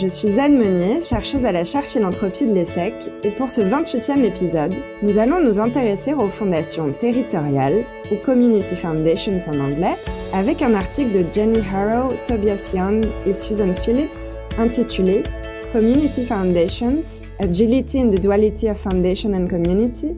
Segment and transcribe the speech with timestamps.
[0.00, 2.94] Je suis Anne Meunier, chercheuse à la chaire philanthropie de l'ESSEC,
[3.24, 9.40] et pour ce 28e épisode, nous allons nous intéresser aux fondations territoriales, ou Community Foundations
[9.48, 9.96] en anglais,
[10.32, 15.24] avec un article de Jenny Harrow, Tobias Young et Susan Phillips intitulé
[15.72, 20.14] Community Foundations, Agility in the Duality of Foundation and Community,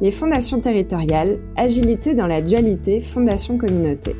[0.00, 4.16] les fondations territoriales, agilité dans la dualité fondation-communauté.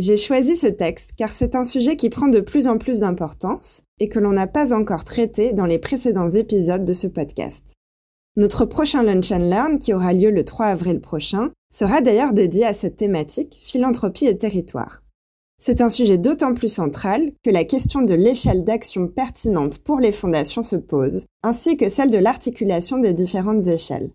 [0.00, 3.82] J'ai choisi ce texte car c'est un sujet qui prend de plus en plus d'importance
[3.98, 7.64] et que l'on n'a pas encore traité dans les précédents épisodes de ce podcast.
[8.36, 12.64] Notre prochain Lunch and Learn, qui aura lieu le 3 avril prochain, sera d'ailleurs dédié
[12.64, 15.02] à cette thématique, philanthropie et territoire.
[15.60, 20.12] C'est un sujet d'autant plus central que la question de l'échelle d'action pertinente pour les
[20.12, 24.12] fondations se pose, ainsi que celle de l'articulation des différentes échelles.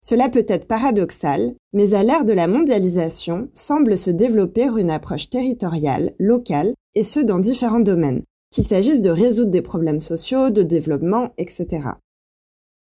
[0.00, 5.28] Cela peut être paradoxal, mais à l'ère de la mondialisation semble se développer une approche
[5.28, 10.62] territoriale, locale, et ce dans différents domaines, qu'il s'agisse de résoudre des problèmes sociaux, de
[10.62, 11.90] développement, etc.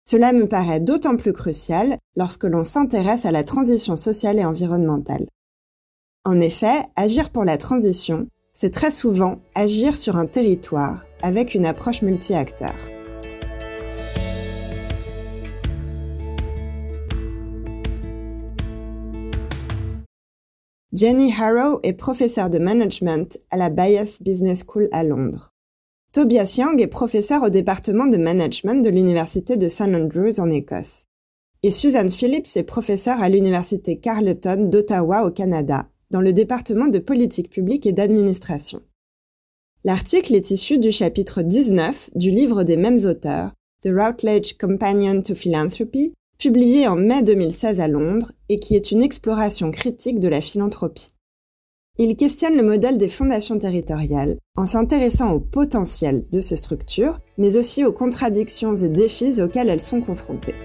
[0.08, 5.26] Cela me paraît d'autant plus crucial lorsque l'on s'intéresse à la transition sociale et environnementale.
[6.26, 11.66] En effet, agir pour la transition, c'est très souvent agir sur un territoire avec une
[11.66, 12.95] approche multi-acteurs.
[20.96, 25.52] Jenny Harrow est professeure de management à la Bayes Business School à Londres.
[26.14, 31.04] Tobias Young est professeur au département de management de l'Université de St Andrews en Écosse.
[31.64, 37.00] Et Susan Phillips est professeure à l'Université Carleton d'Ottawa au Canada, dans le département de
[37.00, 38.82] politique publique et d'administration.
[39.84, 43.52] L'article est issu du chapitre 19 du livre des mêmes auteurs,
[43.82, 49.02] The Routledge Companion to Philanthropy, publié en mai 2016 à Londres et qui est une
[49.02, 51.14] exploration critique de la philanthropie.
[51.98, 57.56] Il questionne le modèle des fondations territoriales en s'intéressant au potentiel de ces structures, mais
[57.56, 60.56] aussi aux contradictions et défis auxquels elles sont confrontées.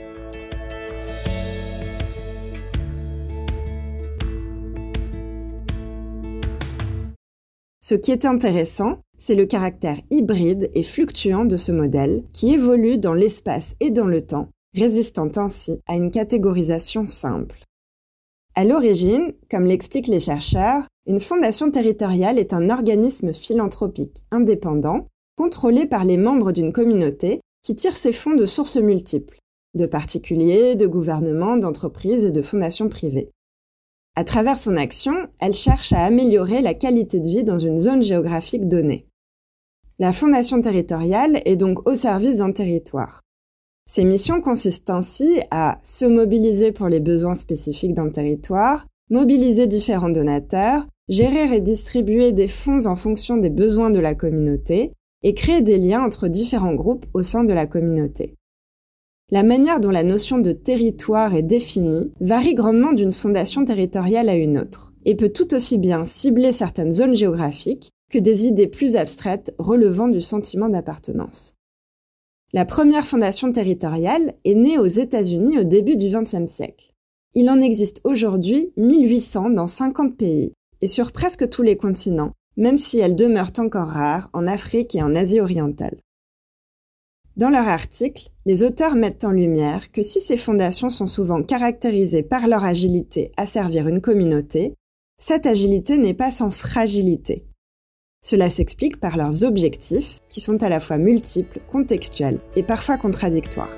[7.80, 12.98] Ce qui est intéressant, c'est le caractère hybride et fluctuant de ce modèle qui évolue
[12.98, 17.64] dans l'espace et dans le temps résistant ainsi à une catégorisation simple.
[18.54, 25.86] À l'origine, comme l'expliquent les chercheurs, une fondation territoriale est un organisme philanthropique indépendant, contrôlé
[25.86, 29.38] par les membres d'une communauté qui tire ses fonds de sources multiples,
[29.74, 33.30] de particuliers, de gouvernements, d'entreprises et de fondations privées.
[34.16, 38.02] À travers son action, elle cherche à améliorer la qualité de vie dans une zone
[38.02, 39.06] géographique donnée.
[39.98, 43.20] La fondation territoriale est donc au service d'un territoire.
[43.92, 50.10] Ces missions consistent ainsi à se mobiliser pour les besoins spécifiques d'un territoire, mobiliser différents
[50.10, 54.92] donateurs, gérer et distribuer des fonds en fonction des besoins de la communauté
[55.24, 58.36] et créer des liens entre différents groupes au sein de la communauté.
[59.32, 64.36] La manière dont la notion de territoire est définie varie grandement d'une fondation territoriale à
[64.36, 68.94] une autre et peut tout aussi bien cibler certaines zones géographiques que des idées plus
[68.94, 71.56] abstraites relevant du sentiment d'appartenance.
[72.52, 76.92] La première fondation territoriale est née aux États-Unis au début du XXe siècle.
[77.34, 82.76] Il en existe aujourd'hui 1800 dans 50 pays et sur presque tous les continents, même
[82.76, 86.00] si elles demeurent encore rares en Afrique et en Asie orientale.
[87.36, 92.24] Dans leur article, les auteurs mettent en lumière que si ces fondations sont souvent caractérisées
[92.24, 94.74] par leur agilité à servir une communauté,
[95.18, 97.46] cette agilité n'est pas sans fragilité.
[98.22, 103.74] Cela s'explique par leurs objectifs, qui sont à la fois multiples, contextuels et parfois contradictoires.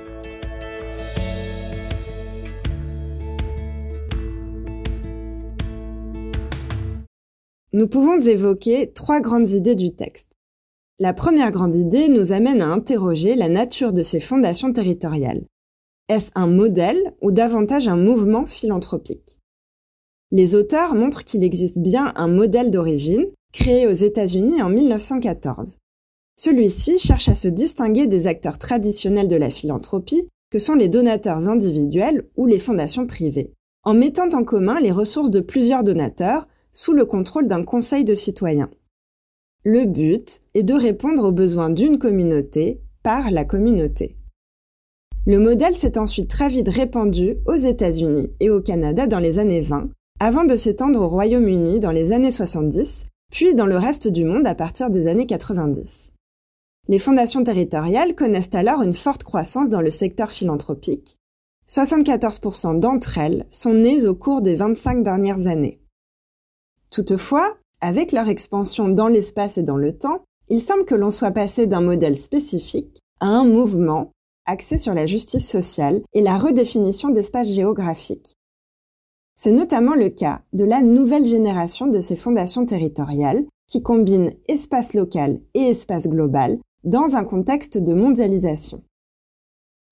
[7.71, 10.27] Nous pouvons évoquer trois grandes idées du texte.
[10.99, 15.45] La première grande idée nous amène à interroger la nature de ces fondations territoriales.
[16.09, 19.39] Est-ce un modèle ou davantage un mouvement philanthropique?
[20.31, 25.77] Les auteurs montrent qu'il existe bien un modèle d'origine, créé aux États-Unis en 1914.
[26.35, 31.47] Celui-ci cherche à se distinguer des acteurs traditionnels de la philanthropie, que sont les donateurs
[31.47, 33.53] individuels ou les fondations privées,
[33.83, 38.15] en mettant en commun les ressources de plusieurs donateurs sous le contrôle d'un conseil de
[38.15, 38.71] citoyens.
[39.63, 44.17] Le but est de répondre aux besoins d'une communauté par la communauté.
[45.25, 49.61] Le modèle s'est ensuite très vite répandu aux États-Unis et au Canada dans les années
[49.61, 49.89] 20,
[50.19, 54.45] avant de s'étendre au Royaume-Uni dans les années 70, puis dans le reste du monde
[54.45, 56.11] à partir des années 90.
[56.87, 61.17] Les fondations territoriales connaissent alors une forte croissance dans le secteur philanthropique.
[61.67, 65.81] 74% d'entre elles sont nées au cours des 25 dernières années.
[66.91, 71.31] Toutefois, avec leur expansion dans l'espace et dans le temps, il semble que l'on soit
[71.31, 74.11] passé d'un modèle spécifique à un mouvement
[74.45, 78.35] axé sur la justice sociale et la redéfinition d'espaces géographiques.
[79.35, 84.93] C'est notamment le cas de la nouvelle génération de ces fondations territoriales qui combinent espace
[84.93, 88.83] local et espace global dans un contexte de mondialisation.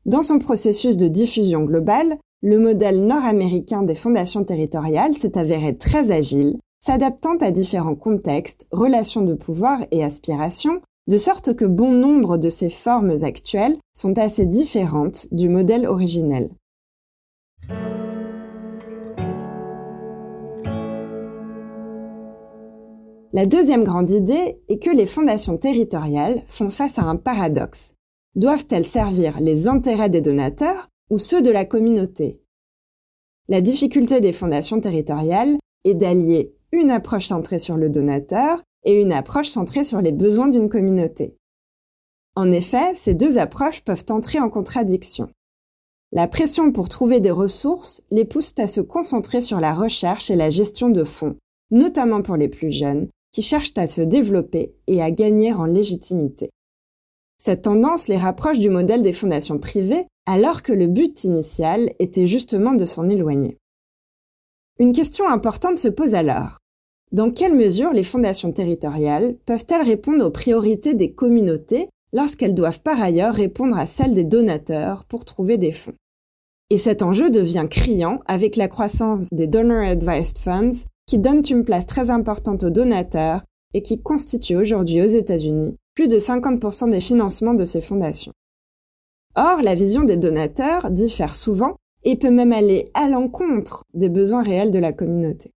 [0.06, 6.12] Dans son processus de diffusion globale, le modèle nord-américain des fondations territoriales s'est avéré très
[6.12, 12.38] agile s'adaptant à différents contextes, relations de pouvoir et aspirations, de sorte que bon nombre
[12.38, 16.50] de ces formes actuelles sont assez différentes du modèle originel.
[23.34, 27.94] La deuxième grande idée est que les fondations territoriales font face à un paradoxe.
[28.36, 32.42] Doivent-elles servir les intérêts des donateurs ou ceux de la communauté?
[33.48, 39.14] La difficulté des fondations territoriales est d'allier une approche centrée sur le donateur et une
[39.14, 41.38] approche centrée sur les besoins d'une communauté.
[42.36, 45.30] En effet, ces deux approches peuvent entrer en contradiction.
[46.12, 50.36] La pression pour trouver des ressources les pousse à se concentrer sur la recherche et
[50.36, 51.38] la gestion de fonds,
[51.72, 56.50] notamment pour les plus jeunes, qui cherchent à se développer et à gagner en légitimité.
[57.38, 62.28] Cette tendance les rapproche du modèle des fondations privées, alors que le but initial était
[62.28, 63.58] justement de s'en éloigner.
[64.80, 66.58] Une question importante se pose alors.
[67.12, 73.02] Dans quelle mesure les fondations territoriales peuvent-elles répondre aux priorités des communautés lorsqu'elles doivent par
[73.02, 75.96] ailleurs répondre à celles des donateurs pour trouver des fonds?
[76.70, 81.66] Et cet enjeu devient criant avec la croissance des Donor Advised Funds qui donnent une
[81.66, 83.44] place très importante aux donateurs
[83.74, 88.32] et qui constituent aujourd'hui aux États-Unis plus de 50% des financements de ces fondations.
[89.36, 91.76] Or, la vision des donateurs diffère souvent
[92.06, 95.52] et peut même aller à l'encontre des besoins réels de la communauté.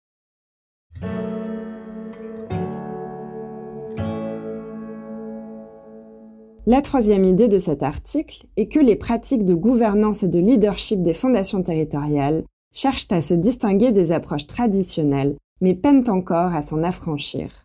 [6.67, 11.01] La troisième idée de cet article est que les pratiques de gouvernance et de leadership
[11.01, 12.43] des fondations territoriales
[12.73, 17.65] cherchent à se distinguer des approches traditionnelles, mais peinent encore à s'en affranchir.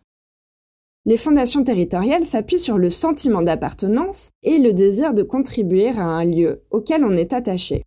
[1.06, 6.24] Les fondations territoriales s'appuient sur le sentiment d'appartenance et le désir de contribuer à un
[6.24, 7.84] lieu auquel on est attaché.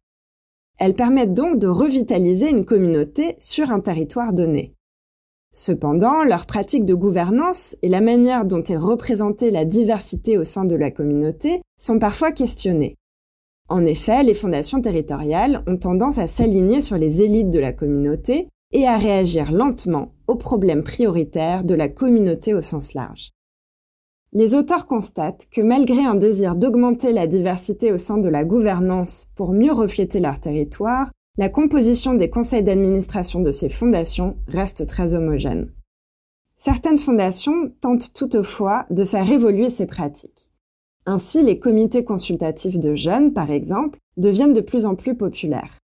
[0.79, 4.73] Elles permettent donc de revitaliser une communauté sur un territoire donné.
[5.55, 10.65] Cependant, leurs pratiques de gouvernance et la manière dont est représentée la diversité au sein
[10.65, 12.95] de la communauté sont parfois questionnées.
[13.69, 18.49] En effet, les fondations territoriales ont tendance à s'aligner sur les élites de la communauté
[18.73, 23.31] et à réagir lentement aux problèmes prioritaires de la communauté au sens large.
[24.33, 29.27] Les auteurs constatent que malgré un désir d'augmenter la diversité au sein de la gouvernance
[29.35, 35.13] pour mieux refléter leur territoire, la composition des conseils d'administration de ces fondations reste très
[35.13, 35.71] homogène.
[36.57, 40.49] Certaines fondations tentent toutefois de faire évoluer ces pratiques.
[41.05, 45.82] Ainsi, les comités consultatifs de jeunes, par exemple, deviennent de plus en plus populaires.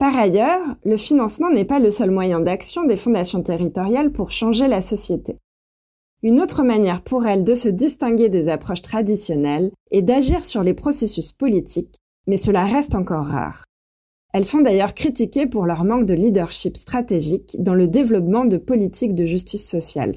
[0.00, 4.66] Par ailleurs, le financement n'est pas le seul moyen d'action des fondations territoriales pour changer
[4.66, 5.36] la société.
[6.22, 10.72] Une autre manière pour elles de se distinguer des approches traditionnelles est d'agir sur les
[10.72, 13.66] processus politiques, mais cela reste encore rare.
[14.32, 19.14] Elles sont d'ailleurs critiquées pour leur manque de leadership stratégique dans le développement de politiques
[19.14, 20.16] de justice sociale.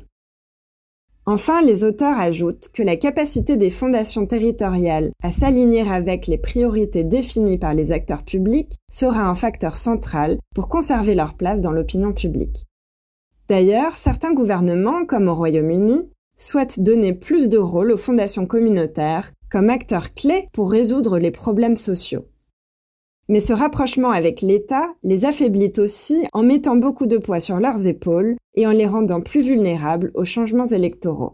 [1.25, 7.05] Enfin, les auteurs ajoutent que la capacité des fondations territoriales à s'aligner avec les priorités
[7.05, 12.11] définies par les acteurs publics sera un facteur central pour conserver leur place dans l'opinion
[12.11, 12.65] publique.
[13.47, 19.69] D'ailleurs, certains gouvernements, comme au Royaume-Uni, souhaitent donner plus de rôle aux fondations communautaires comme
[19.69, 22.25] acteurs clés pour résoudre les problèmes sociaux.
[23.29, 27.87] Mais ce rapprochement avec l'État les affaiblit aussi en mettant beaucoup de poids sur leurs
[27.87, 31.33] épaules et en les rendant plus vulnérables aux changements électoraux.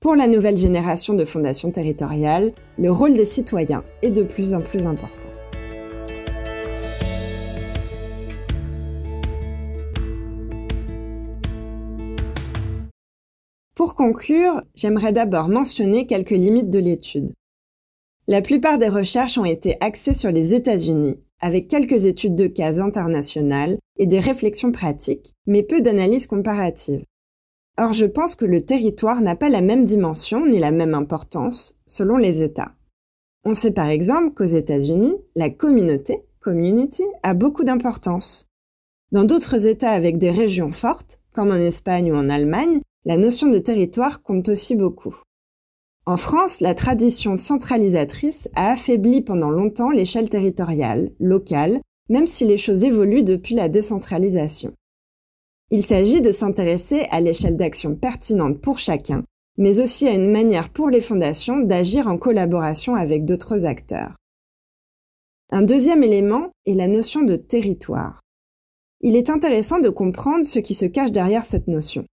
[0.00, 4.60] Pour la nouvelle génération de fondations territoriales, le rôle des citoyens est de plus en
[4.60, 5.28] plus important.
[13.76, 17.32] Pour conclure, j'aimerais d'abord mentionner quelques limites de l'étude.
[18.30, 22.78] La plupart des recherches ont été axées sur les États-Unis, avec quelques études de cas
[22.78, 27.04] internationales et des réflexions pratiques, mais peu d'analyses comparatives.
[27.78, 31.74] Or, je pense que le territoire n'a pas la même dimension ni la même importance
[31.86, 32.74] selon les États.
[33.46, 38.46] On sait par exemple qu'aux États-Unis, la communauté, community, a beaucoup d'importance.
[39.10, 43.48] Dans d'autres États avec des régions fortes, comme en Espagne ou en Allemagne, la notion
[43.48, 45.16] de territoire compte aussi beaucoup.
[46.08, 52.56] En France, la tradition centralisatrice a affaibli pendant longtemps l'échelle territoriale, locale, même si les
[52.56, 54.72] choses évoluent depuis la décentralisation.
[55.70, 59.22] Il s'agit de s'intéresser à l'échelle d'action pertinente pour chacun,
[59.58, 64.16] mais aussi à une manière pour les fondations d'agir en collaboration avec d'autres acteurs.
[65.50, 68.22] Un deuxième élément est la notion de territoire.
[69.02, 72.06] Il est intéressant de comprendre ce qui se cache derrière cette notion.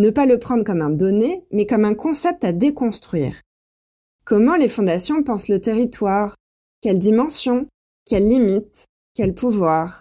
[0.00, 3.42] Ne pas le prendre comme un donné, mais comme un concept à déconstruire.
[4.24, 6.36] Comment les fondations pensent le territoire?
[6.80, 7.66] Quelle dimension?
[8.06, 10.00] Quelles limites Quel pouvoir?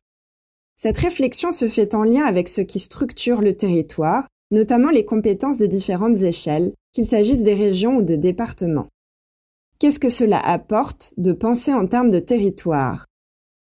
[0.77, 5.58] Cette réflexion se fait en lien avec ce qui structure le territoire, notamment les compétences
[5.58, 8.88] des différentes échelles, qu'il s'agisse des régions ou de départements.
[9.79, 13.06] Qu'est-ce que cela apporte de penser en termes de territoire?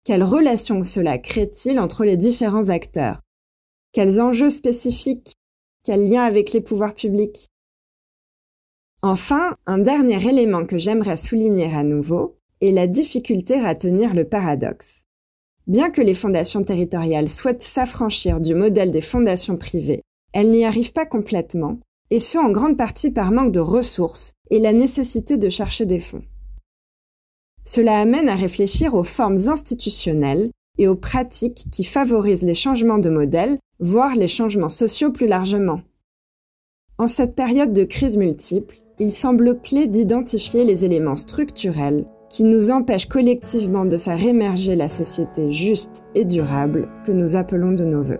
[0.03, 3.19] Quelles relations cela crée-t-il entre les différents acteurs?
[3.93, 5.33] Quels enjeux spécifiques
[5.89, 7.47] Quels liens avec les pouvoirs publics
[9.01, 14.23] Enfin, un dernier élément que j'aimerais souligner à nouveau est la difficulté à tenir le
[14.23, 15.01] paradoxe.
[15.65, 20.93] Bien que les fondations territoriales souhaitent s'affranchir du modèle des fondations privées, elles n'y arrivent
[20.93, 21.79] pas complètement,
[22.11, 26.01] et ce en grande partie par manque de ressources et la nécessité de chercher des
[26.01, 26.23] fonds.
[27.65, 33.09] Cela amène à réfléchir aux formes institutionnelles et aux pratiques qui favorisent les changements de
[33.09, 35.81] modèle, voire les changements sociaux plus largement.
[36.97, 42.69] En cette période de crise multiple, il semble clé d'identifier les éléments structurels qui nous
[42.71, 48.03] empêche collectivement de faire émerger la société juste et durable que nous appelons de nos
[48.03, 48.19] voeux.